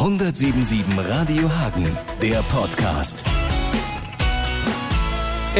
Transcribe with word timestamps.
177 0.00 0.82
Radio 0.96 1.50
Hagen, 1.58 1.86
der 2.22 2.42
Podcast. 2.44 3.22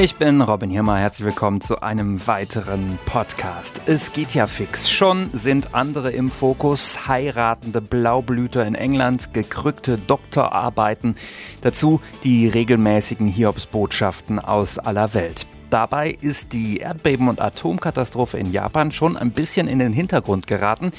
Ich 0.00 0.16
bin 0.16 0.40
Robin 0.40 0.70
Hirmer, 0.70 0.96
herzlich 0.96 1.26
willkommen 1.26 1.60
zu 1.60 1.82
einem 1.82 2.26
weiteren 2.26 2.98
Podcast. 3.04 3.82
Es 3.84 4.14
geht 4.14 4.32
ja 4.32 4.46
fix. 4.46 4.90
Schon 4.90 5.29
sind 5.34 5.74
andere 5.74 6.11
im 6.12 6.30
Fokus, 6.30 7.06
heiratende 7.06 7.82
Blaublüter 7.82 8.64
in 8.64 8.74
England, 8.74 9.34
gekrückte 9.34 9.98
Doktorarbeiten, 9.98 11.17
dazu 11.61 12.01
die 12.25 12.49
regelmäßigen 12.49 13.27
Hiobsbotschaften 13.27 14.38
aus 14.38 14.79
aller 14.79 15.13
Welt. 15.13 15.47
Dabei 15.71 16.16
ist 16.20 16.52
die 16.52 16.78
Erdbeben- 16.78 17.28
und 17.28 17.41
Atomkatastrophe 17.41 18.38
in 18.38 18.52
Japan 18.52 18.91
schon 18.91 19.16
ein 19.16 19.30
bisschen 19.30 19.69
in 19.69 19.78
den 19.78 19.92
Hintergrund 19.92 20.48
geraten. 20.48 20.91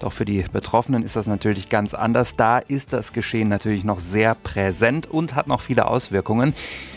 Doch 0.00 0.12
für 0.12 0.24
die 0.24 0.44
Betroffenen 0.52 1.04
ist 1.04 1.14
das 1.14 1.28
natürlich 1.28 1.68
ganz 1.68 1.94
anders. 1.94 2.34
Da 2.34 2.58
ist 2.58 2.92
das 2.92 3.12
Geschehen 3.12 3.48
natürlich 3.48 3.84
noch 3.84 4.00
sehr 4.00 4.34
präsent 4.34 5.06
und 5.06 5.36
hat 5.36 5.46
noch 5.46 5.60
viele 5.60 5.86
Auswirkungen. 5.86 6.54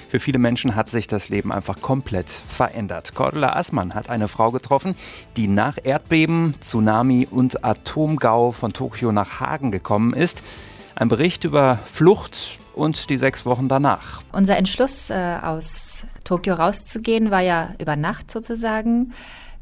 Für 0.09 0.19
viele 0.19 0.39
Menschen 0.39 0.75
hat 0.75 0.89
sich 0.89 1.05
das 1.05 1.29
Leben 1.29 1.51
einfach 1.51 1.81
komplett 1.81 2.31
verändert. 2.31 3.13
Cordula 3.13 3.55
Assmann 3.55 3.93
hat 3.93 4.09
eine 4.09 4.27
Frau 4.27 4.49
getroffen, 4.49 4.95
die 5.37 5.47
nach 5.47 5.77
Erdbeben, 5.83 6.55
Tsunami 6.59 7.27
und 7.29 7.63
Atomgau 7.63 8.51
von 8.51 8.73
Tokio 8.73 9.11
nach 9.11 9.39
Hagen 9.39 9.69
gekommen 9.69 10.13
ist. 10.13 10.41
Ein 10.95 11.09
Bericht 11.09 11.43
über 11.43 11.77
Flucht 11.85 12.57
und 12.73 13.11
die 13.11 13.17
sechs 13.17 13.45
Wochen 13.45 13.67
danach. 13.67 14.23
Unser 14.31 14.57
Entschluss 14.57 15.11
äh, 15.11 15.37
aus 15.43 16.03
Tokio 16.23 16.55
rauszugehen 16.55 17.31
war 17.31 17.41
ja 17.41 17.69
über 17.79 17.95
Nacht 17.95 18.31
sozusagen. 18.31 19.13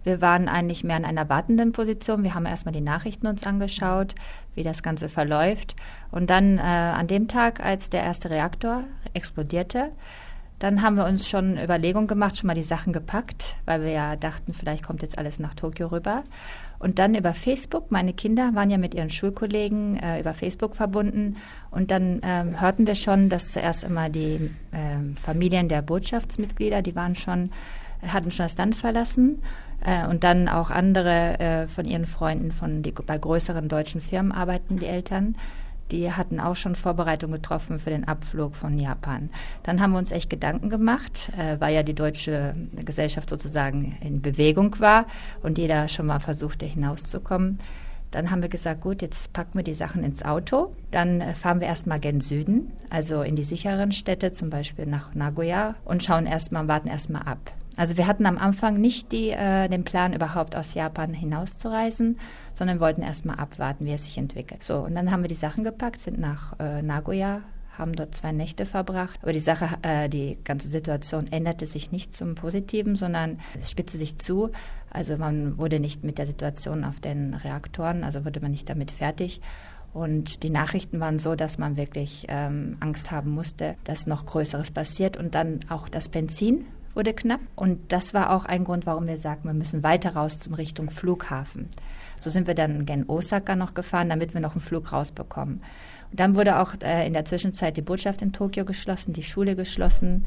Wir 0.03 0.21
waren 0.21 0.47
eigentlich 0.47 0.83
mehr 0.85 0.97
in 0.97 1.05
einer 1.05 1.27
wartenden 1.27 1.73
Position. 1.73 2.23
Wir 2.23 2.33
haben 2.33 2.45
erstmal 2.45 2.73
die 2.73 2.81
Nachrichten 2.81 3.27
uns 3.27 3.43
angeschaut, 3.43 4.15
wie 4.55 4.63
das 4.63 4.81
Ganze 4.81 5.09
verläuft. 5.09 5.75
Und 6.11 6.29
dann 6.29 6.57
äh, 6.59 6.61
an 6.61 7.07
dem 7.07 7.27
Tag, 7.27 7.63
als 7.63 7.89
der 7.89 8.03
erste 8.03 8.29
Reaktor 8.29 8.83
explodierte, 9.13 9.91
dann 10.59 10.81
haben 10.81 10.95
wir 10.95 11.05
uns 11.05 11.27
schon 11.27 11.57
Überlegungen 11.57 12.07
gemacht, 12.07 12.37
schon 12.37 12.47
mal 12.47 12.55
die 12.55 12.63
Sachen 12.63 12.93
gepackt, 12.93 13.55
weil 13.65 13.81
wir 13.81 13.91
ja 13.91 14.15
dachten, 14.15 14.53
vielleicht 14.53 14.83
kommt 14.83 15.01
jetzt 15.01 15.17
alles 15.17 15.39
nach 15.39 15.53
Tokio 15.53 15.87
rüber. 15.87 16.23
Und 16.79 16.99
dann 16.99 17.15
über 17.15 17.33
Facebook, 17.33 17.91
meine 17.91 18.13
Kinder 18.13 18.51
waren 18.53 18.69
ja 18.69 18.77
mit 18.77 18.93
ihren 18.93 19.09
Schulkollegen 19.09 19.97
äh, 19.97 20.19
über 20.19 20.33
Facebook 20.33 20.75
verbunden. 20.75 21.37
Und 21.71 21.91
dann 21.91 22.21
ähm, 22.23 22.59
hörten 22.61 22.85
wir 22.87 22.95
schon, 22.95 23.29
dass 23.29 23.51
zuerst 23.51 23.83
immer 23.83 24.09
die 24.09 24.51
äh, 24.71 25.15
Familien 25.15 25.69
der 25.69 25.81
Botschaftsmitglieder, 25.81 26.81
die 26.81 26.95
waren 26.95 27.15
schon, 27.15 27.51
hatten 28.01 28.31
schon 28.31 28.45
das 28.45 28.57
Land 28.57 28.75
verlassen. 28.75 29.41
Äh, 29.85 30.07
und 30.07 30.23
dann 30.23 30.47
auch 30.47 30.69
andere 30.69 31.39
äh, 31.39 31.67
von 31.67 31.85
ihren 31.85 32.05
Freunden, 32.05 32.51
von 32.51 32.81
die 32.81 32.91
bei 32.91 33.17
größeren 33.17 33.69
deutschen 33.69 34.01
Firmen 34.01 34.31
arbeiten, 34.31 34.77
die 34.77 34.87
Eltern 34.87 35.35
die 35.91 36.11
hatten 36.11 36.39
auch 36.39 36.55
schon 36.55 36.75
Vorbereitungen 36.75 37.41
getroffen 37.41 37.79
für 37.79 37.89
den 37.89 38.07
Abflug 38.07 38.55
von 38.55 38.77
Japan. 38.77 39.29
Dann 39.63 39.81
haben 39.81 39.91
wir 39.91 39.99
uns 39.99 40.11
echt 40.11 40.29
Gedanken 40.29 40.69
gemacht, 40.69 41.29
äh, 41.37 41.59
weil 41.59 41.73
ja 41.73 41.83
die 41.83 41.93
deutsche 41.93 42.55
Gesellschaft 42.85 43.29
sozusagen 43.29 43.97
in 44.01 44.21
Bewegung 44.21 44.79
war 44.79 45.05
und 45.43 45.57
jeder 45.57 45.87
schon 45.87 46.07
mal 46.07 46.19
versuchte 46.19 46.65
hinauszukommen. 46.65 47.59
Dann 48.11 48.31
haben 48.31 48.41
wir 48.41 48.49
gesagt, 48.49 48.81
gut, 48.81 49.01
jetzt 49.01 49.33
packen 49.33 49.59
wir 49.59 49.63
die 49.63 49.73
Sachen 49.73 50.03
ins 50.03 50.23
Auto. 50.23 50.73
Dann 50.91 51.21
äh, 51.21 51.33
fahren 51.33 51.59
wir 51.59 51.67
erstmal 51.67 51.99
gen 51.99 52.21
Süden, 52.21 52.71
also 52.89 53.21
in 53.21 53.35
die 53.35 53.43
sicheren 53.43 53.91
Städte, 53.91 54.31
zum 54.33 54.49
Beispiel 54.49 54.85
nach 54.85 55.13
Nagoya 55.13 55.75
und 55.83 56.03
schauen 56.03 56.25
erstmal, 56.25 56.67
warten 56.67 56.87
erstmal 56.87 57.23
ab. 57.23 57.51
Also 57.77 57.95
wir 57.95 58.07
hatten 58.07 58.25
am 58.25 58.39
Anfang 58.39 58.81
nicht 58.81 59.11
die, 59.11 59.29
äh, 59.29 59.69
den 59.69 59.83
Plan, 59.83 60.13
überhaupt 60.13 60.55
aus 60.55 60.73
Japan 60.73 61.13
hinauszureisen, 61.13 62.19
sondern 62.53 62.79
wollten 62.79 63.03
erstmal 63.03 63.37
abwarten, 63.37 63.85
wie 63.85 63.93
es 63.93 64.03
sich 64.03 64.17
entwickelt. 64.17 64.63
So, 64.63 64.79
und 64.79 64.95
dann 64.95 65.11
haben 65.11 65.21
wir 65.21 65.29
die 65.29 65.35
Sachen 65.35 65.63
gepackt, 65.63 66.01
sind 66.01 66.19
nach 66.19 66.59
äh, 66.59 66.81
Nagoya, 66.81 67.41
haben 67.77 67.93
dort 67.93 68.15
zwei 68.15 68.31
Nächte 68.31 68.65
verbracht. 68.65 69.19
Aber 69.21 69.31
die 69.31 69.39
Sache, 69.39 69.69
äh, 69.83 70.09
die 70.09 70.39
ganze 70.43 70.67
Situation 70.67 71.27
änderte 71.27 71.67
sich 71.67 71.91
nicht 71.91 72.15
zum 72.15 72.33
Positiven, 72.33 72.95
sondern 72.95 73.39
es 73.61 73.69
spitzte 73.69 73.99
sich 73.99 74.17
zu. 74.17 74.49
Also 74.89 75.17
man 75.17 75.59
wurde 75.59 75.79
nicht 75.79 76.03
mit 76.03 76.17
der 76.17 76.25
Situation 76.25 76.83
auf 76.83 76.99
den 76.99 77.35
Reaktoren, 77.35 78.03
also 78.03 78.25
wurde 78.25 78.41
man 78.41 78.51
nicht 78.51 78.67
damit 78.69 78.89
fertig. 78.89 79.39
Und 79.93 80.43
die 80.43 80.49
Nachrichten 80.49 80.99
waren 80.99 81.19
so, 81.19 81.35
dass 81.35 81.57
man 81.57 81.77
wirklich 81.77 82.25
ähm, 82.27 82.77
Angst 82.79 83.11
haben 83.11 83.31
musste, 83.31 83.75
dass 83.83 84.05
noch 84.07 84.25
Größeres 84.25 84.71
passiert. 84.71 85.17
Und 85.17 85.35
dann 85.35 85.59
auch 85.69 85.89
das 85.89 86.09
Benzin 86.09 86.65
wurde 86.97 87.13
knapp. 87.13 87.39
Und 87.55 87.93
das 87.93 88.13
war 88.13 88.31
auch 88.31 88.43
ein 88.43 88.65
Grund, 88.65 88.85
warum 88.85 89.07
wir 89.07 89.17
sagten, 89.17 89.47
wir 89.47 89.53
müssen 89.53 89.83
weiter 89.83 90.15
raus 90.15 90.39
zum 90.39 90.55
Richtung 90.55 90.89
Flughafen. 90.89 91.69
So 92.19 92.29
sind 92.29 92.47
wir 92.47 92.55
dann 92.55 92.85
gen 92.85 93.07
Osaka 93.07 93.55
noch 93.55 93.75
gefahren, 93.75 94.09
damit 94.09 94.33
wir 94.33 94.41
noch 94.41 94.53
einen 94.53 94.61
Flug 94.61 94.91
rausbekommen. 94.91 95.61
Und 96.11 96.19
dann 96.19 96.35
wurde 96.35 96.59
auch 96.59 96.73
äh, 96.81 97.05
in 97.05 97.13
der 97.13 97.23
Zwischenzeit 97.25 97.77
die 97.77 97.81
Botschaft 97.81 98.21
in 98.21 98.33
Tokio 98.33 98.65
geschlossen, 98.65 99.13
die 99.13 99.23
Schule 99.23 99.55
geschlossen. 99.55 100.25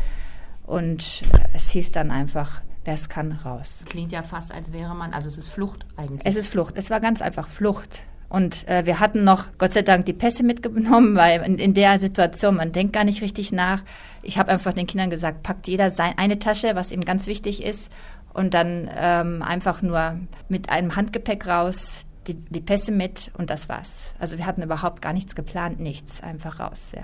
Und 0.65 1.23
äh, 1.33 1.49
es 1.55 1.71
hieß 1.71 1.91
dann 1.93 2.13
einfach, 2.13 2.63
wer 2.85 2.95
es 2.95 3.09
kann, 3.09 3.33
raus. 3.33 3.83
Klingt 3.87 4.13
ja 4.13 4.23
fast, 4.23 4.53
als 4.55 4.73
wäre 4.73 4.95
man, 4.95 5.13
also 5.13 5.27
es 5.29 5.39
ist 5.39 5.49
Flucht 5.49 5.85
eigentlich. 5.97 6.25
Es 6.25 6.37
ist 6.37 6.47
Flucht. 6.47 6.77
Es 6.77 6.89
war 6.89 7.01
ganz 7.01 7.21
einfach 7.21 7.49
Flucht. 7.49 8.03
Und 8.31 8.67
äh, 8.69 8.87
wir 8.87 9.01
hatten 9.01 9.25
noch, 9.25 9.49
Gott 9.59 9.73
sei 9.73 9.83
Dank, 9.83 10.07
die 10.07 10.13
Pässe 10.13 10.45
mitgenommen, 10.45 11.17
weil 11.17 11.43
in, 11.43 11.59
in 11.59 11.75
der 11.75 11.99
Situation, 11.99 12.57
man 12.57 12.71
denkt 12.71 12.93
gar 12.93 13.05
nicht 13.05 13.23
richtig 13.23 13.51
nach. 13.51 13.83
Ich 14.23 14.39
habe 14.39 14.53
einfach 14.53 14.73
den 14.73 14.87
Kindern 14.87 15.11
gesagt, 15.11 15.43
packt 15.43 15.67
jeder 15.67 15.91
sein, 15.91 16.15
eine 16.17 16.39
Tasche, 16.39 16.77
was 16.77 16.93
ihm 16.93 17.01
ganz 17.01 17.27
wichtig 17.27 17.63
ist, 17.63 17.91
und 18.33 18.55
dann 18.55 18.89
ähm, 18.97 19.43
einfach 19.43 19.83
nur 19.83 20.21
mit 20.49 20.71
einem 20.71 20.95
Handgepäck 20.95 21.49
raus, 21.49 22.07
die, 22.29 22.35
die 22.35 22.61
Pässe 22.61 22.93
mit 22.93 23.33
und 23.37 23.51
das 23.51 23.69
war's. 23.69 24.15
Also 24.21 24.39
wir 24.39 24.47
hatten 24.47 24.63
überhaupt 24.63 25.03
gar 25.03 25.13
nichts 25.13 25.35
geplant, 25.35 25.81
nichts, 25.81 26.23
einfach 26.23 26.61
raus, 26.61 26.93
ja. 26.95 27.03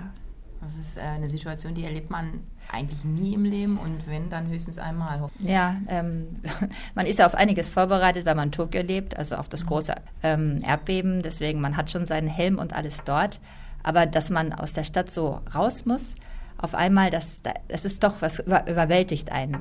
Das 0.61 0.75
ist 0.75 0.97
äh, 0.97 1.01
eine 1.01 1.29
Situation, 1.29 1.73
die 1.73 1.83
erlebt 1.83 2.09
man 2.09 2.41
eigentlich 2.71 3.05
nie 3.05 3.33
im 3.33 3.45
Leben 3.45 3.77
und 3.77 4.07
wenn, 4.07 4.29
dann 4.29 4.47
höchstens 4.47 4.77
einmal. 4.77 5.29
Ja, 5.39 5.77
ähm, 5.87 6.27
man 6.95 7.05
ist 7.05 7.19
ja 7.19 7.25
auf 7.25 7.35
einiges 7.35 7.69
vorbereitet, 7.69 8.25
weil 8.25 8.35
man 8.35 8.51
Tokio 8.51 8.81
lebt, 8.81 9.17
also 9.17 9.35
auf 9.35 9.49
das 9.49 9.63
mhm. 9.63 9.67
große 9.67 9.95
ähm, 10.23 10.59
Erdbeben. 10.65 11.21
Deswegen, 11.21 11.61
man 11.61 11.77
hat 11.77 11.91
schon 11.91 12.05
seinen 12.05 12.27
Helm 12.27 12.57
und 12.57 12.73
alles 12.73 13.03
dort. 13.05 13.39
Aber 13.83 14.05
dass 14.05 14.29
man 14.29 14.51
aus 14.51 14.73
der 14.73 14.83
Stadt 14.83 15.09
so 15.11 15.41
raus 15.53 15.85
muss, 15.85 16.15
auf 16.57 16.73
einmal, 16.73 17.11
das, 17.11 17.41
das 17.67 17.85
ist 17.85 18.03
doch, 18.03 18.15
was 18.19 18.39
über, 18.39 18.67
überwältigt 18.67 19.31
einen. 19.31 19.51
Mhm. 19.51 19.59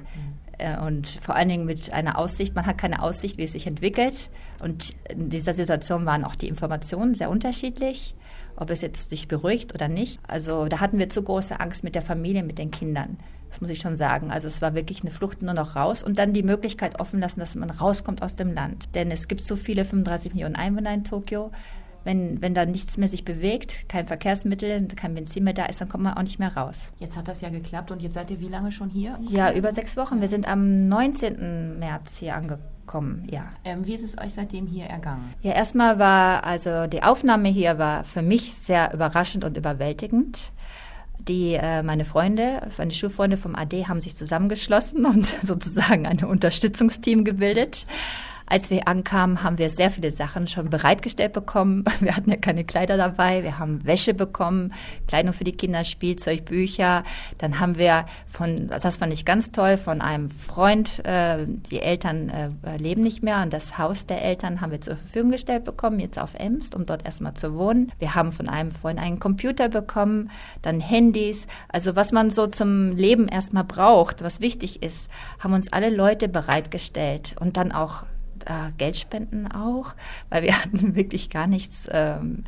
Äh, 0.58 0.78
und 0.78 1.06
vor 1.20 1.36
allen 1.36 1.48
Dingen 1.48 1.66
mit 1.66 1.92
einer 1.92 2.18
Aussicht, 2.18 2.54
man 2.54 2.66
hat 2.66 2.78
keine 2.78 3.02
Aussicht, 3.02 3.38
wie 3.38 3.44
es 3.44 3.52
sich 3.52 3.66
entwickelt. 3.66 4.30
Und 4.58 4.94
in 5.10 5.28
dieser 5.28 5.52
Situation 5.52 6.06
waren 6.06 6.24
auch 6.24 6.34
die 6.34 6.48
Informationen 6.48 7.14
sehr 7.14 7.30
unterschiedlich 7.30 8.14
ob 8.56 8.70
es 8.70 8.80
jetzt 8.80 9.10
sich 9.10 9.28
beruhigt 9.28 9.74
oder 9.74 9.88
nicht. 9.88 10.20
Also 10.26 10.66
da 10.66 10.80
hatten 10.80 10.98
wir 10.98 11.08
zu 11.08 11.22
große 11.22 11.60
Angst 11.60 11.84
mit 11.84 11.94
der 11.94 12.02
Familie, 12.02 12.42
mit 12.42 12.58
den 12.58 12.70
Kindern. 12.70 13.18
Das 13.48 13.60
muss 13.60 13.70
ich 13.70 13.78
schon 13.78 13.96
sagen. 13.96 14.30
Also 14.30 14.48
es 14.48 14.60
war 14.60 14.74
wirklich 14.74 15.02
eine 15.02 15.10
Flucht 15.10 15.42
nur 15.42 15.54
noch 15.54 15.76
raus 15.76 16.02
und 16.02 16.18
dann 16.18 16.32
die 16.32 16.42
Möglichkeit 16.42 17.00
offen 17.00 17.20
lassen, 17.20 17.40
dass 17.40 17.54
man 17.54 17.70
rauskommt 17.70 18.22
aus 18.22 18.36
dem 18.36 18.52
Land. 18.52 18.94
Denn 18.94 19.10
es 19.10 19.28
gibt 19.28 19.42
so 19.42 19.56
viele 19.56 19.84
35 19.84 20.34
Millionen 20.34 20.56
Einwohner 20.56 20.92
in 20.92 21.04
Tokio. 21.04 21.50
Wenn, 22.04 22.40
wenn 22.40 22.54
da 22.54 22.66
nichts 22.66 22.98
mehr 22.98 23.08
sich 23.08 23.24
bewegt, 23.24 23.88
kein 23.88 24.06
Verkehrsmittel, 24.06 24.86
kein 24.88 25.14
Benzin 25.14 25.42
mehr 25.42 25.54
da 25.54 25.66
ist, 25.66 25.80
dann 25.80 25.88
kommt 25.88 26.04
man 26.04 26.14
auch 26.14 26.22
nicht 26.22 26.38
mehr 26.38 26.56
raus. 26.56 26.92
Jetzt 26.98 27.16
hat 27.16 27.26
das 27.26 27.40
ja 27.40 27.48
geklappt 27.48 27.90
und 27.90 28.00
jetzt 28.00 28.14
seid 28.14 28.30
ihr 28.30 28.40
wie 28.40 28.48
lange 28.48 28.70
schon 28.70 28.90
hier? 28.90 29.18
Ja, 29.28 29.52
über 29.52 29.72
sechs 29.72 29.96
Wochen. 29.96 30.20
Wir 30.20 30.28
sind 30.28 30.46
am 30.46 30.86
19. 30.88 31.78
März 31.80 32.18
hier 32.18 32.36
angekommen 32.36 32.75
kommen, 32.86 33.26
ja. 33.30 33.50
Ähm, 33.64 33.86
wie 33.86 33.94
ist 33.94 34.04
es 34.04 34.18
euch 34.18 34.34
seitdem 34.34 34.66
hier 34.66 34.86
ergangen? 34.86 35.34
Ja, 35.42 35.52
erstmal 35.52 35.98
war, 35.98 36.44
also 36.44 36.86
die 36.86 37.02
Aufnahme 37.02 37.48
hier 37.48 37.78
war 37.78 38.04
für 38.04 38.22
mich 38.22 38.54
sehr 38.54 38.92
überraschend 38.92 39.44
und 39.44 39.56
überwältigend. 39.56 40.52
Die, 41.18 41.54
äh, 41.54 41.82
meine 41.82 42.04
Freunde, 42.04 42.68
meine 42.78 42.92
Schulfreunde 42.92 43.36
vom 43.36 43.56
AD 43.56 43.86
haben 43.88 44.00
sich 44.00 44.14
zusammengeschlossen 44.14 45.06
und 45.06 45.26
sozusagen 45.42 46.06
ein 46.06 46.24
Unterstützungsteam 46.24 47.24
gebildet. 47.24 47.86
Als 48.48 48.70
wir 48.70 48.86
ankamen, 48.86 49.42
haben 49.42 49.58
wir 49.58 49.70
sehr 49.70 49.90
viele 49.90 50.12
Sachen 50.12 50.46
schon 50.46 50.70
bereitgestellt 50.70 51.32
bekommen. 51.32 51.84
Wir 52.00 52.16
hatten 52.16 52.30
ja 52.30 52.36
keine 52.36 52.64
Kleider 52.64 52.96
dabei. 52.96 53.42
Wir 53.42 53.58
haben 53.58 53.84
Wäsche 53.84 54.14
bekommen, 54.14 54.72
Kleidung 55.08 55.32
für 55.32 55.42
die 55.42 55.56
Kinder, 55.56 55.82
Spielzeug, 55.82 56.44
Bücher. 56.44 57.02
Dann 57.38 57.58
haben 57.58 57.76
wir 57.76 58.06
von, 58.28 58.68
das 58.68 58.98
fand 58.98 59.12
ich 59.12 59.24
ganz 59.24 59.50
toll, 59.50 59.76
von 59.76 60.00
einem 60.00 60.30
Freund, 60.30 61.04
äh, 61.04 61.38
die 61.46 61.80
Eltern 61.80 62.28
äh, 62.28 62.76
leben 62.76 63.02
nicht 63.02 63.22
mehr 63.22 63.42
und 63.42 63.52
das 63.52 63.78
Haus 63.78 64.06
der 64.06 64.22
Eltern 64.22 64.60
haben 64.60 64.70
wir 64.70 64.80
zur 64.80 64.96
Verfügung 64.96 65.32
gestellt 65.32 65.64
bekommen, 65.64 65.98
jetzt 65.98 66.18
auf 66.18 66.34
Emst, 66.34 66.76
um 66.76 66.86
dort 66.86 67.04
erstmal 67.04 67.34
zu 67.34 67.54
wohnen. 67.54 67.90
Wir 67.98 68.14
haben 68.14 68.30
von 68.30 68.48
einem 68.48 68.70
Freund 68.70 69.00
einen 69.00 69.18
Computer 69.18 69.68
bekommen, 69.68 70.30
dann 70.62 70.80
Handys. 70.80 71.48
Also 71.68 71.96
was 71.96 72.12
man 72.12 72.30
so 72.30 72.46
zum 72.46 72.92
Leben 72.92 73.26
erstmal 73.26 73.64
braucht, 73.64 74.22
was 74.22 74.40
wichtig 74.40 74.82
ist, 74.82 75.10
haben 75.40 75.54
uns 75.54 75.72
alle 75.72 75.90
Leute 75.90 76.28
bereitgestellt 76.28 77.34
und 77.40 77.56
dann 77.56 77.72
auch 77.72 78.04
äh, 78.46 78.72
Geldspenden 78.78 79.50
auch, 79.50 79.94
weil 80.30 80.42
wir 80.42 80.56
hatten 80.62 80.94
wirklich 80.94 81.30
gar 81.30 81.46
nichts, 81.46 81.88
ähm, 81.90 82.44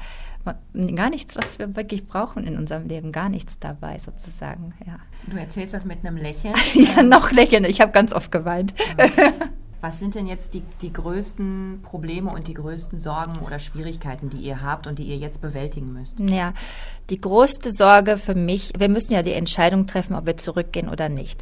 gar 0.94 1.10
nichts, 1.10 1.36
was 1.36 1.58
wir 1.58 1.76
wirklich 1.76 2.06
brauchen 2.06 2.44
in 2.44 2.56
unserem 2.56 2.88
Leben, 2.88 3.12
gar 3.12 3.28
nichts 3.28 3.58
dabei 3.58 3.98
sozusagen, 3.98 4.72
ja. 4.86 4.98
Du 5.26 5.36
erzählst 5.36 5.74
das 5.74 5.84
mit 5.84 6.04
einem 6.04 6.16
Lächeln? 6.16 6.54
ja, 6.74 7.02
noch 7.02 7.30
lächeln. 7.32 7.64
Ich 7.64 7.80
habe 7.80 7.92
ganz 7.92 8.12
oft 8.12 8.32
geweint. 8.32 8.72
Was 9.80 10.00
sind 10.00 10.16
denn 10.16 10.26
jetzt 10.26 10.54
die, 10.54 10.62
die 10.82 10.92
größten 10.92 11.82
Probleme 11.82 12.30
und 12.30 12.48
die 12.48 12.54
größten 12.54 12.98
Sorgen 12.98 13.44
oder 13.44 13.58
Schwierigkeiten, 13.60 14.28
die 14.28 14.38
ihr 14.38 14.60
habt 14.60 14.86
und 14.86 14.98
die 14.98 15.04
ihr 15.04 15.16
jetzt 15.16 15.40
bewältigen 15.40 15.92
müsst? 15.92 16.18
Ja, 16.18 16.52
die 17.10 17.20
größte 17.20 17.70
Sorge 17.70 18.18
für 18.18 18.34
mich, 18.34 18.72
wir 18.76 18.88
müssen 18.88 19.12
ja 19.12 19.22
die 19.22 19.32
Entscheidung 19.32 19.86
treffen, 19.86 20.16
ob 20.16 20.26
wir 20.26 20.36
zurückgehen 20.36 20.88
oder 20.88 21.08
nicht. 21.08 21.40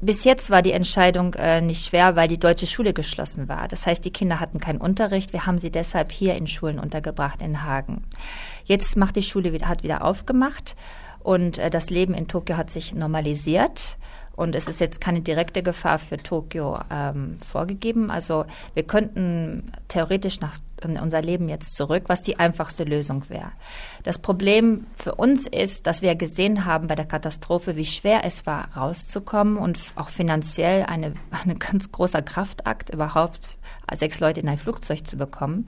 Bis 0.00 0.22
jetzt 0.22 0.50
war 0.50 0.62
die 0.62 0.72
Entscheidung 0.72 1.34
äh, 1.34 1.60
nicht 1.60 1.84
schwer, 1.84 2.14
weil 2.14 2.28
die 2.28 2.38
deutsche 2.38 2.68
Schule 2.68 2.92
geschlossen 2.92 3.48
war. 3.48 3.66
Das 3.66 3.84
heißt, 3.84 4.04
die 4.04 4.12
Kinder 4.12 4.38
hatten 4.38 4.60
keinen 4.60 4.80
Unterricht. 4.80 5.32
Wir 5.32 5.46
haben 5.46 5.58
sie 5.58 5.70
deshalb 5.70 6.12
hier 6.12 6.34
in 6.36 6.46
Schulen 6.46 6.78
untergebracht 6.78 7.42
in 7.42 7.64
Hagen. 7.64 8.04
Jetzt 8.64 8.96
macht 8.96 9.16
die 9.16 9.22
Schule 9.22 9.52
wieder, 9.52 9.68
hat 9.68 9.82
wieder 9.82 10.04
aufgemacht 10.04 10.76
und 11.22 11.58
äh, 11.58 11.70
das 11.70 11.90
Leben 11.90 12.14
in 12.14 12.28
Tokio 12.28 12.56
hat 12.56 12.70
sich 12.70 12.94
normalisiert. 12.94 13.96
Und 14.34 14.54
es 14.56 14.68
ist 14.68 14.80
jetzt 14.80 15.00
keine 15.00 15.20
direkte 15.20 15.62
Gefahr 15.62 15.98
für 15.98 16.16
Tokio 16.16 16.78
ähm, 16.90 17.36
vorgegeben. 17.38 18.10
Also 18.10 18.44
wir 18.74 18.84
könnten 18.84 19.72
theoretisch 19.88 20.40
nach 20.40 20.58
in 20.84 20.98
unser 20.98 21.22
Leben 21.22 21.48
jetzt 21.48 21.76
zurück, 21.76 22.04
was 22.08 22.22
die 22.22 22.38
einfachste 22.38 22.84
Lösung 22.84 23.28
wäre. 23.28 23.52
Das 24.02 24.18
Problem 24.18 24.86
für 24.96 25.14
uns 25.14 25.46
ist, 25.46 25.86
dass 25.86 26.02
wir 26.02 26.14
gesehen 26.14 26.64
haben 26.64 26.88
bei 26.88 26.94
der 26.94 27.04
Katastrophe, 27.04 27.76
wie 27.76 27.84
schwer 27.84 28.24
es 28.24 28.46
war, 28.46 28.76
rauszukommen 28.76 29.56
und 29.56 29.78
auch 29.96 30.08
finanziell 30.08 30.84
eine, 30.84 31.14
eine 31.44 31.54
ganz 31.54 31.92
großer 31.92 32.22
Kraftakt, 32.22 32.90
überhaupt 32.90 33.58
sechs 33.96 34.20
Leute 34.20 34.40
in 34.40 34.48
ein 34.48 34.58
Flugzeug 34.58 35.06
zu 35.06 35.16
bekommen. 35.16 35.66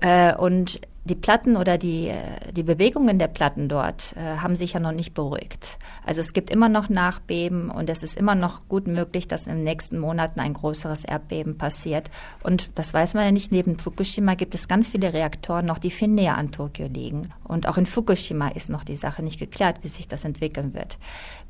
Äh, 0.00 0.34
und 0.34 0.80
die 1.06 1.14
Platten 1.14 1.56
oder 1.56 1.76
die, 1.76 2.08
äh, 2.08 2.52
die 2.52 2.62
Bewegungen 2.62 3.18
der 3.18 3.28
Platten 3.28 3.68
dort 3.68 4.14
äh, 4.16 4.38
haben 4.38 4.56
sich 4.56 4.72
ja 4.72 4.80
noch 4.80 4.92
nicht 4.92 5.12
beruhigt. 5.12 5.78
Also 6.04 6.22
es 6.22 6.32
gibt 6.32 6.48
immer 6.50 6.70
noch 6.70 6.88
Nachbeben 6.88 7.70
und 7.70 7.90
es 7.90 8.02
ist 8.02 8.16
immer 8.16 8.34
noch 8.34 8.68
gut 8.68 8.86
möglich, 8.86 9.28
dass 9.28 9.46
in 9.46 9.56
den 9.56 9.64
nächsten 9.64 9.98
Monaten 9.98 10.40
ein 10.40 10.54
größeres 10.54 11.04
Erdbeben 11.04 11.58
passiert. 11.58 12.10
Und 12.42 12.70
das 12.74 12.94
weiß 12.94 13.14
man 13.14 13.24
ja 13.24 13.32
nicht. 13.32 13.52
Neben 13.52 13.78
Fukushima 13.78 14.34
gibt 14.34 14.54
es 14.54 14.66
ganz 14.66 14.88
viele 14.88 15.12
Reaktoren 15.12 15.66
noch, 15.66 15.78
die 15.78 15.90
viel 15.90 16.08
näher 16.08 16.38
an 16.38 16.52
Tokio 16.52 16.86
liegen. 16.86 17.22
Und 17.44 17.68
auch 17.68 17.76
in 17.76 17.86
Fukushima 17.86 18.48
ist 18.48 18.70
noch 18.70 18.84
die 18.84 18.96
Sache 18.96 19.22
nicht 19.22 19.38
geklärt, 19.38 19.78
wie 19.82 19.88
sich 19.88 20.08
das 20.08 20.24
entwickeln 20.24 20.72
wird. 20.72 20.96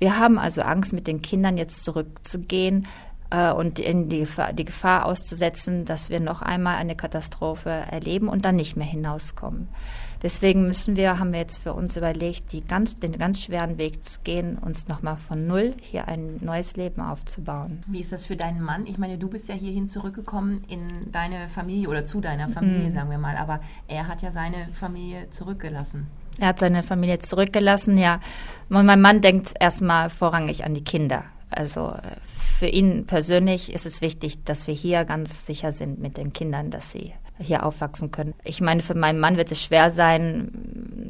Wir 0.01 0.19
haben 0.19 0.39
also 0.39 0.63
Angst, 0.63 0.93
mit 0.93 1.07
den 1.07 1.23
Kindern 1.23 1.57
jetzt 1.57 1.85
zurückzugehen 1.85 2.89
äh, 3.35 3.53
und 3.53 3.79
in 3.79 4.09
die 4.09 4.21
Gefahr, 4.21 4.53
die 4.53 4.65
Gefahr 4.65 5.07
auszusetzen, 5.07 5.85
dass 5.85 6.11
wir 6.11 6.21
noch 6.21 6.43
einmal 6.43 6.77
eine 6.77 6.97
Katastrophe 6.97 7.71
erleben 7.71 8.29
und 8.29 8.45
dann 8.45 8.57
nicht 8.57 8.77
mehr 8.77 8.87
hinauskommen. 8.87 9.69
Deswegen 10.23 10.67
müssen 10.67 10.97
wir, 10.97 11.19
haben 11.19 11.33
wir 11.33 11.41
jetzt 11.41 11.59
für 11.59 11.75
uns 11.75 11.99
überlegt, 11.99 12.53
die 12.53 12.65
ganz, 12.65 12.99
den 12.99 13.19
ganz 13.19 13.43
schweren 13.43 13.77
Weg 13.77 14.03
zu 14.05 14.21
gehen, 14.25 14.57
uns 14.57 14.89
nochmal 14.89 15.19
von 15.19 15.47
Null 15.47 15.75
hier 15.83 16.09
ein 16.09 16.39
neues 16.41 16.77
Leben 16.77 17.03
aufzubauen. 17.03 17.83
Wie 17.87 18.01
ist 18.01 18.11
das 18.11 18.25
für 18.25 18.35
deinen 18.35 18.63
Mann? 18.63 18.87
Ich 18.87 18.97
meine, 18.97 19.19
du 19.19 19.29
bist 19.29 19.51
ja 19.51 19.55
hierhin 19.55 19.87
zurückgekommen 19.87 20.65
in 20.69 21.13
deine 21.13 21.47
Familie 21.49 21.91
oder 21.91 22.07
zu 22.07 22.23
deiner 22.23 22.49
Familie, 22.49 22.89
mhm. 22.89 22.93
sagen 22.93 23.11
wir 23.11 23.19
mal, 23.19 23.37
aber 23.37 23.61
er 23.87 24.09
hat 24.09 24.23
ja 24.23 24.33
seine 24.33 24.69
Familie 24.73 25.29
zurückgelassen. 25.29 26.07
Er 26.39 26.49
hat 26.49 26.59
seine 26.59 26.83
Familie 26.83 27.19
zurückgelassen, 27.19 27.99
ja. 27.99 28.19
Und 28.71 28.87
mein 28.87 29.03
Mann 29.03 29.21
denkt 29.21 29.53
erstmal 29.61 30.09
vorrangig 30.09 30.65
an 30.65 30.75
die 30.75 30.85
Kinder. 30.85 31.25
Also 31.57 31.91
äh, 31.91 32.17
für 32.59 32.67
ihn 32.67 33.07
persönlich 33.07 33.73
ist 33.73 33.87
es 33.87 34.01
wichtig, 34.01 34.45
dass 34.45 34.67
wir 34.67 34.75
hier 34.75 35.05
ganz 35.05 35.47
sicher 35.47 35.73
sind 35.73 35.99
mit 35.99 36.17
den 36.17 36.33
Kindern, 36.33 36.71
dass 36.71 36.93
sie 36.93 37.13
hier 37.39 37.65
aufwachsen 37.65 38.11
können. 38.11 38.35
Ich 38.45 38.61
meine, 38.61 38.81
für 38.81 38.95
meinen 38.95 39.21
Mann 39.21 39.37
wird 39.37 39.51
es 39.51 39.63
schwer 39.63 39.91
sein. 39.91 40.51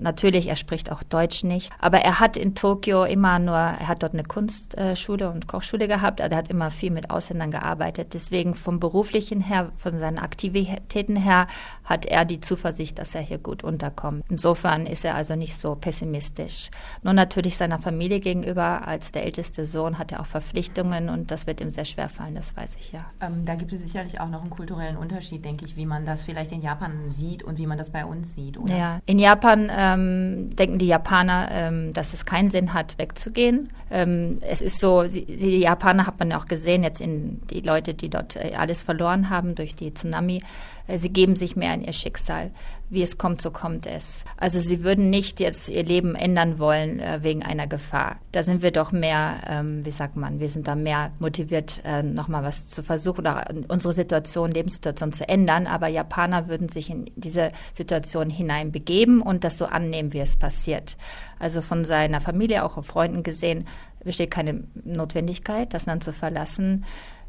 Natürlich, 0.01 0.49
er 0.49 0.57
spricht 0.57 0.91
auch 0.91 1.03
Deutsch 1.03 1.45
nicht. 1.45 1.71
Aber 1.81 1.99
er 1.99 2.21
hat 2.21 2.37
in 2.37 2.55
Tokio 2.55 3.05
immer 3.05 3.39
nur, 3.39 3.57
er 3.57 3.89
hat 3.89 4.03
dort 4.03 4.15
eine 4.15 4.23
Kunstschule 4.23 5.31
und 5.31 5.47
Kochschule 5.47 5.89
gehabt. 5.89 6.21
Er 6.21 6.35
hat 6.35 6.51
immer 6.51 6.71
viel 6.71 6.91
mit 6.91 7.11
Ausländern 7.11 7.51
gearbeitet. 7.51 8.15
Deswegen 8.15 8.55
vom 8.55 8.81
beruflichen 8.81 9.41
her, 9.41 9.73
von 9.77 9.99
seinen 9.99 10.19
Aktivitäten 10.19 11.17
her, 11.17 11.47
hat 11.85 12.07
er 12.07 12.25
die 12.25 12.41
Zuversicht, 12.41 12.99
dass 12.99 13.15
er 13.15 13.21
hier 13.21 13.39
gut 13.39 13.63
unterkommt. 13.65 14.25
Insofern 14.31 14.87
ist 14.87 15.05
er 15.05 15.15
also 15.15 15.37
nicht 15.37 15.57
so 15.57 15.75
pessimistisch. 15.75 16.71
Nur 17.03 17.13
natürlich 17.13 17.57
seiner 17.57 17.79
Familie 17.79 18.21
gegenüber, 18.21 18.87
als 18.87 19.13
der 19.13 19.25
älteste 19.25 19.67
Sohn, 19.67 19.99
hat 19.99 20.13
er 20.13 20.21
auch 20.21 20.27
Verpflichtungen 20.27 21.09
und 21.09 21.31
das 21.31 21.47
wird 21.47 21.61
ihm 21.61 21.71
sehr 21.71 21.85
schwer 21.85 22.09
fallen, 22.09 22.35
das 22.35 22.57
weiß 22.57 22.77
ich 22.79 22.93
ja. 22.93 23.05
Ähm, 23.21 23.45
da 23.45 23.55
gibt 23.55 23.73
es 23.73 23.83
sicherlich 23.83 24.21
auch 24.21 24.29
noch 24.29 24.43
einen 24.43 24.51
kulturellen 24.51 24.97
Unterschied, 24.97 25.45
denke 25.45 25.67
ich, 25.67 25.77
wie 25.77 25.87
man 25.87 26.07
das 26.07 26.14
das 26.15 26.25
vielleicht 26.25 26.53
in 26.53 26.61
Japan 26.61 27.09
sieht 27.09 27.43
und 27.43 27.59
wie 27.59 27.67
man 27.67 27.77
das 27.77 27.91
bei 27.91 28.05
uns 28.05 28.35
sieht, 28.35 28.57
oder? 28.59 28.75
Ja, 28.75 29.01
in 29.07 29.19
Japan 29.19 29.71
ähm, 29.77 30.55
denken 30.57 30.79
die 30.79 30.87
Japaner, 30.87 31.49
ähm, 31.51 31.93
dass 31.93 32.15
es 32.15 32.25
keinen 32.25 32.49
Sinn 32.49 32.73
hat, 32.73 32.97
wegzugehen. 32.99 33.71
Ähm, 33.91 34.39
es 34.41 34.63
ist 34.63 34.79
so, 34.79 35.07
sie, 35.07 35.25
die 35.25 35.59
Japaner 35.59 36.07
hat 36.07 36.19
man 36.19 36.31
ja 36.31 36.39
auch 36.39 36.47
gesehen, 36.47 36.83
jetzt 36.83 37.01
in 37.01 37.41
die 37.51 37.61
Leute, 37.61 37.95
die 37.95 38.09
dort 38.09 38.37
äh, 38.37 38.55
alles 38.57 38.83
verloren 38.83 39.29
haben 39.29 39.55
durch 39.55 39.75
die 39.75 39.93
Tsunami, 39.93 40.43
sie 40.89 41.11
geben 41.11 41.37
sich 41.37 41.57
mehr 41.57 41.75
in 41.75 41.83
ihr 41.83 41.93
Schicksal. 41.93 42.51
Wie 42.91 43.03
es 43.03 43.17
kommt, 43.17 43.41
so 43.41 43.51
kommt 43.51 43.87
es. 43.87 44.25
Also 44.37 44.61
sie 44.61 44.85
würden 44.85 45.09
nicht 45.11 45.41
jetzt 45.41 45.69
ihr 45.69 45.83
Leben 45.83 46.15
ändern 46.15 46.59
wollen 46.59 47.01
äh, 47.01 47.21
wegen 47.23 47.43
einer 47.43 47.67
Gefahr. 47.67 48.21
Da 48.33 48.43
sind 48.43 48.63
wir 48.63 48.71
doch 48.71 48.93
mehr, 48.93 49.39
ähm, 49.49 49.85
wie 49.85 49.91
sagt 49.91 50.17
man, 50.17 50.39
wir 50.39 50.49
sind 50.49 50.69
da 50.69 50.75
mehr 50.75 51.11
motiviert, 51.19 51.81
äh, 51.85 52.03
nochmal 52.03 52.45
was 52.45 52.67
zu 52.67 52.83
versuchen 52.83 53.21
oder 53.21 53.47
unsere 53.69 53.95
Situation, 53.95 54.51
Lebenssituation 54.51 55.13
zu 55.13 55.29
ändern. 55.29 55.67
Aber 55.67 55.89
Japaner 55.89 56.49
würden 56.49 56.69
sich 56.69 56.91
in 56.91 57.11
diese 57.17 57.51
Situation 57.73 58.29
hineinbegeben 58.29 59.23
und 59.23 59.45
das 59.45 59.57
so 59.57 59.65
annehmen, 59.65 60.13
wie 60.13 60.21
es 60.21 60.37
passiert. 60.37 60.97
Also 61.39 61.63
von 61.63 61.85
seiner 61.85 62.21
Familie, 62.21 62.65
auch 62.65 62.77
auf 62.77 62.87
Freunden 62.87 63.23
gesehen, 63.23 63.67
besteht 64.05 64.31
keine 64.31 64.65
Notwendigkeit, 64.85 65.73
das 65.73 65.87
Land 65.87 66.05
zu 66.05 66.13
verlassen 66.13 66.85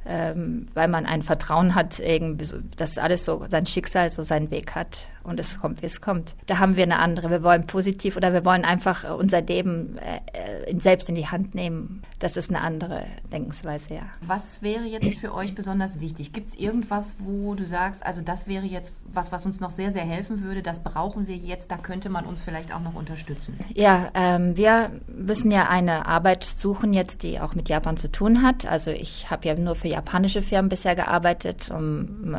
ähm, 0.05 0.67
weil 0.73 0.87
man 0.87 1.05
ein 1.05 1.21
Vertrauen 1.21 1.75
hat, 1.75 2.01
dass 2.77 2.97
alles 2.97 3.25
so 3.25 3.45
sein 3.49 3.65
Schicksal 3.65 4.09
so 4.09 4.23
seinen 4.23 4.51
Weg 4.51 4.75
hat 4.75 5.01
und 5.25 5.39
es 5.39 5.59
kommt, 5.59 5.81
wie 5.81 5.87
es 5.87 6.01
kommt. 6.01 6.35
Da 6.47 6.59
haben 6.59 6.75
wir 6.75 6.83
eine 6.83 6.99
andere. 6.99 7.29
Wir 7.29 7.43
wollen 7.43 7.67
positiv 7.67 8.15
oder 8.15 8.33
wir 8.33 8.45
wollen 8.45 8.63
einfach 8.63 9.17
unser 9.17 9.41
Leben 9.41 9.97
äh, 9.97 10.69
äh, 10.69 10.79
selbst 10.79 11.09
in 11.09 11.15
die 11.15 11.27
Hand 11.27 11.55
nehmen. 11.55 12.03
Das 12.19 12.37
ist 12.37 12.49
eine 12.49 12.61
andere 12.61 13.05
Denkensweise, 13.31 13.95
ja. 13.95 14.01
Was 14.21 14.61
wäre 14.61 14.85
jetzt 14.85 15.15
für 15.15 15.33
euch 15.33 15.53
besonders 15.53 15.99
wichtig? 15.99 16.31
Gibt 16.31 16.49
es 16.49 16.55
irgendwas, 16.55 17.17
wo 17.19 17.55
du 17.55 17.65
sagst, 17.65 18.05
also 18.05 18.21
das 18.21 18.47
wäre 18.47 18.65
jetzt 18.65 18.93
was, 19.11 19.31
was 19.31 19.45
uns 19.45 19.59
noch 19.59 19.71
sehr, 19.71 19.91
sehr 19.91 20.03
helfen 20.03 20.41
würde, 20.41 20.61
das 20.61 20.81
brauchen 20.81 21.27
wir 21.27 21.35
jetzt, 21.35 21.71
da 21.71 21.77
könnte 21.77 22.09
man 22.09 22.25
uns 22.25 22.41
vielleicht 22.41 22.73
auch 22.73 22.79
noch 22.79 22.95
unterstützen? 22.95 23.59
Ja, 23.73 24.11
ähm, 24.13 24.55
wir 24.55 24.91
müssen 25.07 25.51
ja 25.51 25.67
eine 25.67 26.05
Arbeit 26.05 26.43
suchen 26.43 26.93
jetzt, 26.93 27.23
die 27.23 27.39
auch 27.39 27.55
mit 27.55 27.69
Japan 27.69 27.97
zu 27.97 28.11
tun 28.11 28.43
hat. 28.43 28.65
Also 28.65 28.91
ich 28.91 29.29
habe 29.29 29.47
ja 29.47 29.55
nur 29.55 29.75
für 29.75 29.87
japanische 29.87 30.41
Firmen 30.41 30.69
bisher 30.69 30.95
gearbeitet. 30.95 31.69
Um, 31.69 32.35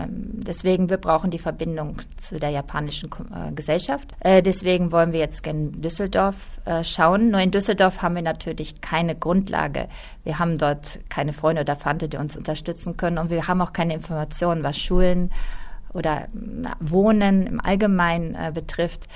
deswegen, 0.47 0.89
wir 0.89 0.99
brauchen 0.99 1.31
die 1.31 1.39
Verbindung 1.39 2.01
zu 2.17 2.39
der 2.39 2.51
japanischen 2.51 2.76
äh, 2.77 3.53
Gesellschaft. 3.53 4.13
Äh, 4.21 4.43
deswegen 4.43 4.93
wollen 4.93 5.13
wir 5.13 5.21
jetzt 5.21 5.47
in 5.47 5.81
Düsseldorf 5.81 6.37
äh, 6.65 6.85
schauen. 6.85 7.31
Nur 7.31 7.41
in 7.41 7.51
Düsseldorf 7.51 8.03
haben 8.03 8.15
wir 8.15 8.23
natürlich 8.23 8.81
keine 8.81 9.15
Grundlage. 9.15 9.89
Wir 10.25 10.39
haben 10.39 10.59
dort 10.59 10.99
keine 11.09 11.33
Freunde 11.33 11.63
oder 11.63 11.77
Verwandte, 11.77 12.09
die 12.09 12.17
uns 12.17 12.37
unterstützen 12.37 12.97
können. 12.97 13.19
Und 13.19 13.31
wir 13.31 13.49
haben 13.49 13.61
auch 13.61 13.73
keine 13.73 13.95
Informationen, 13.95 14.63
was 14.63 14.79
Schulen 14.79 15.31
oder 15.93 16.29
Wohnen 16.81 17.47
im 17.47 17.61
Allgemeinen 17.61 18.35
äh, 18.35 18.53
betrifft. 18.53 19.07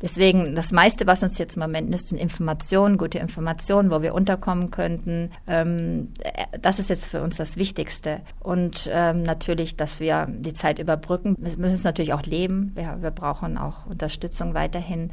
Deswegen, 0.00 0.54
das 0.54 0.70
meiste, 0.70 1.06
was 1.06 1.22
uns 1.22 1.38
jetzt 1.38 1.56
im 1.56 1.62
Moment 1.62 1.90
nützt, 1.90 2.08
sind 2.08 2.18
Informationen, 2.18 2.98
gute 2.98 3.18
Informationen, 3.18 3.90
wo 3.90 4.00
wir 4.00 4.14
unterkommen 4.14 4.70
könnten. 4.70 5.32
Ähm, 5.48 6.12
das 6.60 6.78
ist 6.78 6.88
jetzt 6.88 7.06
für 7.06 7.20
uns 7.20 7.36
das 7.36 7.56
Wichtigste. 7.56 8.20
Und 8.38 8.88
ähm, 8.92 9.22
natürlich, 9.22 9.76
dass 9.76 9.98
wir 9.98 10.26
die 10.28 10.54
Zeit 10.54 10.78
überbrücken. 10.78 11.36
Wir 11.38 11.56
müssen 11.56 11.82
natürlich 11.82 12.12
auch 12.12 12.22
leben. 12.22 12.72
Wir, 12.76 12.98
wir 13.00 13.10
brauchen 13.10 13.58
auch 13.58 13.86
Unterstützung 13.86 14.54
weiterhin 14.54 15.10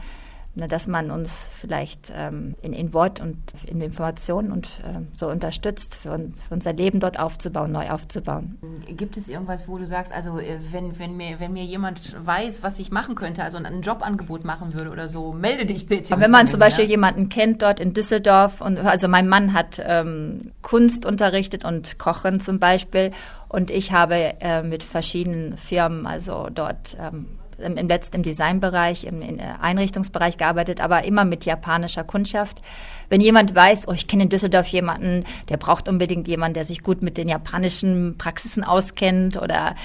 ne, 0.56 0.68
dass 0.68 0.88
man 0.88 1.12
uns 1.12 1.50
vielleicht 1.60 2.12
ähm, 2.16 2.56
in, 2.62 2.74
in, 2.74 2.94
Wort 2.94 3.22
und 3.22 3.38
in 3.68 3.82
Informationen 3.82 4.52
und 4.52 4.68
äh, 4.84 5.00
so 5.16 5.30
unterstützt, 5.30 5.96
für, 5.96 6.18
für, 6.18 6.54
unser 6.54 6.74
Leben 6.74 7.00
dort 7.00 7.20
aufzubauen, 7.20 7.72
neu 7.72 7.90
aufzubauen. 7.90 8.58
Gibt 8.88 9.18
es 9.18 9.30
irgendwas, 9.30 9.68
wo 9.68 9.78
du 9.78 9.86
sagst, 9.86 10.14
also 10.14 10.40
äh, 10.40 10.58
wenn, 10.72 10.98
wenn, 10.98 11.18
mir, 11.18 11.40
wenn 11.40 11.54
mir 11.54 11.64
jemand 11.64 12.16
weiß, 12.26 12.64
was 12.64 12.80
ich 12.80 12.92
machen 12.92 13.16
könnte, 13.16 13.44
also 13.44 13.58
ein 13.58 13.82
Jobangebot 13.82 14.46
machen 14.46 14.74
würde 14.74 14.90
oder 14.92 15.10
so, 15.10 15.34
melde 15.34 15.66
dich 15.66 15.86
bitte. 15.86 16.20
Wenn 16.20 16.32
man 16.32 16.48
zum 16.48 16.60
Beispiel 16.60 16.86
ja? 16.86 16.92
jemanden 16.92 17.30
kennt 17.30 17.62
dort 17.62 17.80
in 17.80 17.94
Düsseldorf, 17.94 18.62
und 18.62 18.78
also 18.80 19.08
mein 19.08 19.28
Mann 19.28 19.54
hat 19.54 19.82
ähm, 19.86 20.52
Kunst 20.62 21.06
unterrichtet 21.06 21.66
und 21.66 22.00
Kochen 22.00 22.40
zum 22.40 22.60
Beispiel 22.60 23.12
und 23.50 23.72
ich 23.72 23.92
habe 23.92 24.16
äh, 24.42 24.64
mit 24.64 24.84
verschiedenen 24.84 25.58
Firmen, 25.58 26.08
also 26.08 26.50
dort 26.54 26.98
ähm, 27.00 27.28
im, 27.60 27.78
im 27.78 27.88
letzten 27.88 28.18
im 28.18 28.24
Designbereich, 28.24 29.06
im, 29.06 29.22
im 29.22 29.40
Einrichtungsbereich 29.62 30.38
gearbeitet, 30.38 30.82
aber 30.82 31.04
immer 31.04 31.26
mit 31.26 31.46
japanischer 31.46 32.04
Kundschaft. 32.04 32.58
Wenn 33.10 33.22
jemand 33.22 33.54
weiß, 33.54 33.88
oh, 33.88 33.94
ich 33.94 34.08
kenne 34.08 34.24
in 34.24 34.30
Düsseldorf 34.30 34.68
jemanden, 34.68 35.26
der 35.50 35.58
braucht 35.58 35.88
unbedingt 35.88 36.28
jemanden, 36.28 36.56
der 36.56 36.66
sich 36.66 36.84
gut 36.84 37.02
mit 37.02 37.18
den 37.18 37.28
japanischen 37.28 38.16
Praxisen 38.18 38.64
auskennt 38.64 39.42
oder 39.42 39.76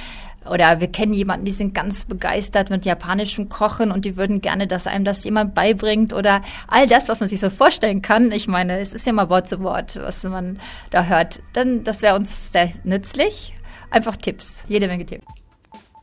oder 0.49 0.81
wir 0.81 0.89
kennen 0.89 1.13
jemanden, 1.13 1.45
die 1.45 1.53
sind 1.53 1.75
ganz 1.75 2.07
begeistert 2.07 2.71
mit 2.71 2.87
japanischem 2.87 3.51
Kochen 3.51 3.91
und 3.91 4.07
die 4.07 4.17
würden 4.17 4.41
gerne, 4.41 4.67
dass 4.67 4.87
einem 4.87 5.05
das 5.05 5.23
jemand 5.25 5.55
beibringt 5.55 6.15
oder 6.15 6.41
all 6.67 6.89
das, 6.89 7.09
was 7.09 7.21
man 7.21 7.29
sich 7.29 7.41
so 7.41 7.51
vorstellen 7.51 8.01
kann. 8.01 8.33
Ich 8.33 8.49
meine, 8.49 8.81
es 8.81 8.95
ist 8.95 9.07
ja 9.07 9.13
mal 9.13 9.29
Wort 9.29 9.49
zu 9.49 9.61
Wort, 9.61 9.97
was 10.01 10.23
man 10.25 10.59
da 10.91 11.05
hört. 11.05 11.41
Dann, 11.53 11.85
das 11.85 12.01
wäre 12.01 12.17
uns 12.17 12.53
sehr 12.53 12.73
nützlich 12.85 13.53
einfach 13.91 14.17
Tipps, 14.17 14.65
jede 14.67 14.89
Menge 14.89 15.05
Tipps. 15.05 15.27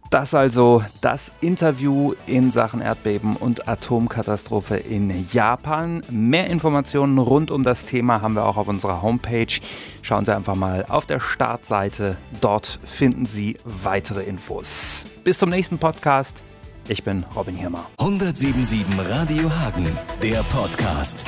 Das 0.10 0.34
also 0.34 0.84
das 1.02 1.32
Interview 1.42 2.14
in 2.28 2.52
Sachen 2.52 2.82
Erdbeben 2.82 3.36
und 3.36 3.68
Atomkatastrophe 3.68 4.78
in 4.78 5.28
Japan. 5.32 6.02
Mehr 6.10 6.48
Informationen 6.50 7.18
rund 7.18 7.52
um 7.52 7.64
das 7.64 7.86
Thema 7.86 8.22
haben 8.22 8.36
wir 8.36 8.46
auch 8.46 8.58
auf 8.58 8.68
unserer 8.68 9.02
Homepage. 9.02 9.60
Schauen 10.02 10.26
Sie 10.26 10.36
einfach 10.36 10.56
mal 10.56 10.86
auf 10.88 11.06
der 11.06 11.20
Startseite. 11.20 12.18
Dort 12.40 12.80
finden 12.86 13.26
Sie 13.26 13.58
weitere 13.66 14.24
Infos. 14.24 15.06
Bis 15.24 15.40
zum 15.40 15.50
nächsten 15.50 15.78
Podcast. 15.78 16.44
Ich 16.88 17.04
bin 17.04 17.26
Robin 17.36 17.56
Hirmer. 17.56 17.86
1077 17.98 18.86
Radio 19.10 19.52
Hagen, 19.52 19.88
der 20.24 20.42
Podcast. 20.44 21.26